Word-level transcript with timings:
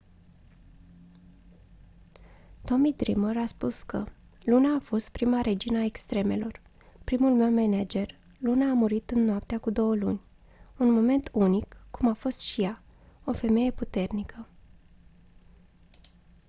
tommy 2.65 2.93
dreamer 2.93 3.37
a 3.37 3.45
spus 3.45 3.83
că 3.83 4.03
«luna 4.43 4.75
a 4.75 4.79
fost 4.79 5.11
prima 5.11 5.41
regină 5.41 5.77
a 5.77 5.83
extremelor. 5.83 6.61
primul 7.03 7.33
meu 7.35 7.49
manager. 7.51 8.15
luna 8.39 8.69
a 8.69 8.73
murit 8.73 9.09
în 9.11 9.23
noaptea 9.23 9.59
cu 9.59 9.69
două 9.69 9.95
luni. 9.95 10.21
un 10.77 10.91
moment 10.93 11.29
unic 11.33 11.77
cum 11.91 12.07
a 12.09 12.13
fost 12.13 12.39
și 12.39 12.61
ea. 12.61 12.83
o 13.25 13.33
femeie 13.33 13.71
puternică.». 13.71 14.47